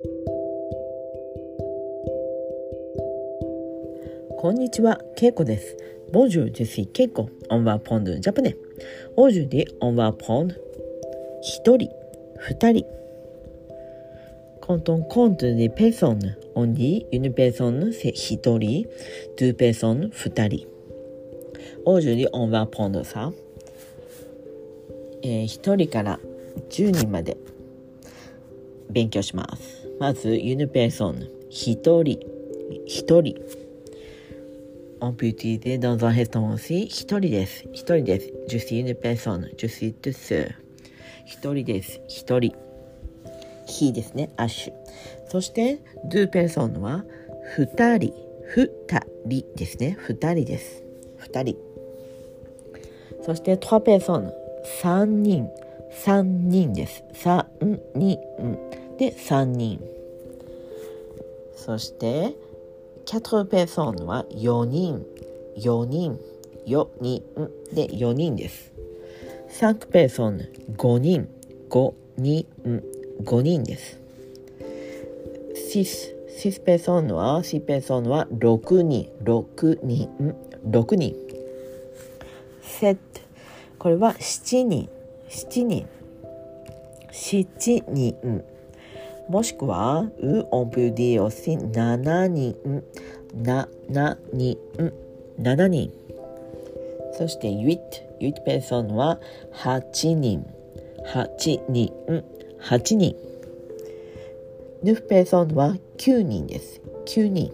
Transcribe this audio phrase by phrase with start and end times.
[0.00, 0.06] こ
[4.52, 5.76] んにちは、ケイコです。
[6.12, 7.28] Bonjour, je suis Keiko.
[7.50, 8.56] On va prendre le japonais.
[9.16, 10.54] Aujourd'hui, on va prendre
[11.42, 11.90] 一人、
[12.36, 12.86] 二人。
[14.60, 18.86] Quand on compte les personnes, on dit une personne c'est 一人、
[19.36, 20.68] deux personnes 二人。
[21.84, 23.32] Aujourd'hui, on va prendre ça.
[25.22, 26.20] えー、一人から
[26.70, 27.36] 10人まで
[28.90, 29.87] 勉強します。
[29.98, 32.20] まずユヌペーソン一人
[32.86, 33.36] 一人
[35.00, 40.54] オンピティーでどんどんヘッドモンシー一人です一人ですジュシーユヌペソンジュシートゥス
[41.26, 42.54] 一人です一人
[43.66, 44.72] ヒですねアッシュ
[45.28, 47.04] そしてドゥペーソンは
[47.56, 48.70] 二人二
[49.26, 49.96] 人ですね。
[50.00, 50.82] 二人です。
[51.18, 51.56] 二人。
[53.22, 54.32] そして、トゥラペソン。
[54.80, 55.48] 三人。
[55.90, 57.04] 三人です。
[57.12, 57.46] 三
[57.94, 58.18] 人。
[58.98, 59.80] で、三人。
[61.56, 62.34] そして、
[63.06, 65.06] 4 personnes は4人、
[65.56, 66.18] 4人、
[66.66, 67.22] 4人
[67.72, 68.72] で4人です。
[69.60, 71.28] 5 personnes 5人、
[71.70, 72.46] 5人、
[73.24, 73.98] 5人です。
[75.54, 80.08] 6 6 personnes は6 personnes は6人、6人、
[80.64, 81.16] 6人。
[82.80, 82.96] 7
[83.78, 84.88] これは7人、
[85.28, 85.86] 7人、
[87.10, 88.57] 7人。
[89.28, 92.56] もしくは、う、on peut dire aussi 7人、
[93.36, 94.58] 7人、
[95.38, 95.92] 7人。
[97.12, 97.78] そして、8、
[98.20, 99.18] 8 personnes は
[99.52, 100.46] 8人、
[101.04, 101.92] 8人、
[102.60, 103.16] 8人。
[104.82, 106.80] 9 personnes は9人です。
[107.06, 107.52] 9人。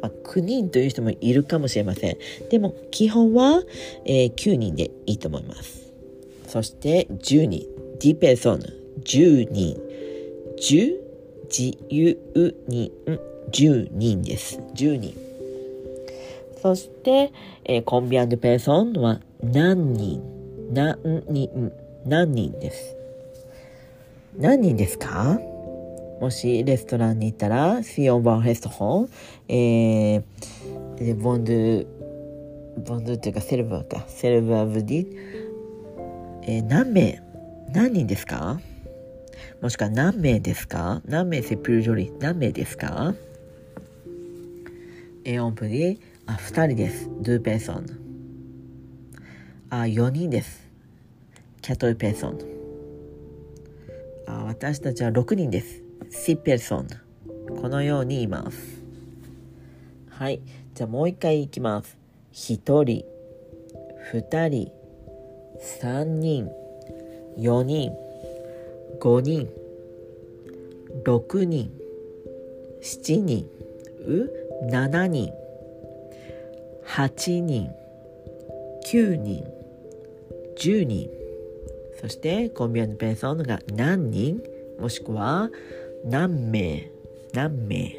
[0.00, 2.16] まあ、9人という人もいるかもしれません。
[2.50, 3.62] でも、基本は、
[4.04, 5.92] えー、9人でいいと思います。
[6.48, 7.66] そして、10人。
[8.00, 8.72] 10 personnes、
[9.04, 9.91] 10人。
[10.62, 10.92] 10
[11.50, 12.16] 自由
[12.68, 12.92] 人
[13.50, 14.60] 10人です。
[14.76, 15.12] 10人。
[16.62, 17.32] そして、
[17.64, 20.22] えー、コンビアンドペーソンは何人？
[20.72, 20.96] 何
[21.28, 21.72] 人？
[22.06, 22.96] 何人です？
[24.38, 25.40] 何人ですか？
[26.20, 29.08] もしレストランに行ったら si on va au restaurant
[29.48, 31.86] えー、ボンドゥ
[32.86, 34.04] ボンドゥっていうかセルバーか。
[34.06, 35.06] セルバーブディ
[36.44, 37.20] えー、何名？
[37.72, 38.60] 何人ですか？
[39.60, 41.02] もしくは何名ですか？
[41.06, 43.14] 何名セプルジョリ何名ですか？
[45.24, 47.08] え、オンプリ、あ、二人です。
[47.20, 47.86] ドゥペソン。
[49.70, 50.68] あ、四人です。
[51.60, 52.38] キャトルペーソン。
[54.26, 55.82] あ、私たちは六人です。
[56.10, 56.88] シペソン。
[57.60, 58.82] このように言います。
[60.10, 60.40] はい。
[60.74, 61.96] じゃあもう一回いきます。
[62.32, 63.04] 一人、
[64.12, 64.72] 二人、
[65.60, 66.50] 三人、
[67.38, 67.92] 四人。
[69.00, 69.48] 5人
[71.04, 71.70] 6人
[72.82, 73.48] 7人
[74.06, 74.30] う
[74.70, 75.32] 7人
[76.86, 77.70] 8人
[78.86, 79.44] 9人
[80.58, 81.10] 10人。
[82.00, 84.42] そしてコンビアのペーソンが何人？
[84.78, 85.50] もしくは
[86.04, 86.90] 何名？
[87.32, 87.96] 何名？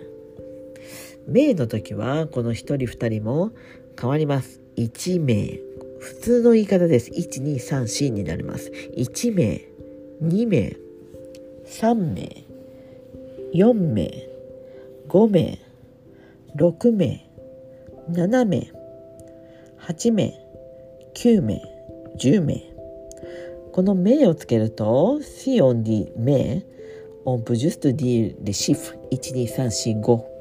[1.26, 3.52] 名の時はこの1人2人も
[4.00, 4.62] 変わります。
[4.76, 5.60] 1名。
[6.00, 7.12] 普通の言い方です。
[7.12, 8.72] 1234になります。
[8.98, 9.66] 1名。
[10.22, 10.76] 2名。
[11.66, 12.46] 3名
[13.54, 14.12] 4名
[15.08, 15.58] 5名
[16.56, 17.22] 6名
[18.12, 18.72] 7名
[19.88, 20.34] 8名
[21.14, 21.62] 9名
[22.18, 22.62] 10名
[23.72, 26.64] この名をつけると si on dit 名
[27.26, 30.34] on peut juste dire les chiffres 1 2 3 4 5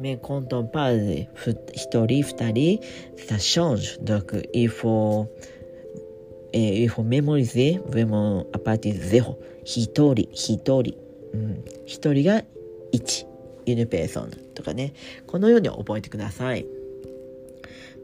[0.00, 2.80] mais quand on parle de 1人2人
[3.16, 5.26] ça change donc il faut
[6.52, 10.94] et il faut mémoriser vraiment à partir de 0一人一人
[11.32, 12.42] うん一人が
[12.92, 13.26] 1
[13.66, 14.92] ユニペーソンとかね
[15.26, 16.66] このように覚えてください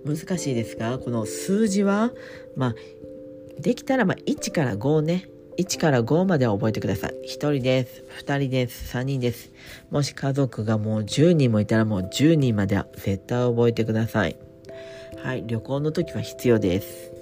[0.05, 2.13] 難しいですがこの数字は
[2.57, 2.75] まあ
[3.61, 5.29] できたらまあ1から5ね
[5.59, 7.15] 1から5までは覚えてください。
[7.25, 8.05] 1人です。
[8.25, 8.97] 2人です。
[8.97, 9.51] 3人です。
[9.91, 14.37] もし家族がもう10人もいたらもう10人までは絶対覚えてください。
[15.21, 15.43] はい。
[15.49, 17.18] 旅行の時は必要です。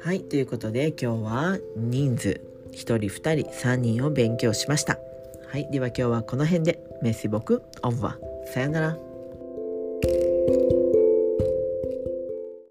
[0.00, 0.20] はい。
[0.20, 2.40] ということで今日は人数
[2.72, 4.98] 1人2人3人を勉強しました。
[5.48, 5.68] はい。
[5.70, 6.80] では今日はこの辺で。
[7.00, 8.18] メッシボク、オンワ。
[8.52, 9.07] さよなら。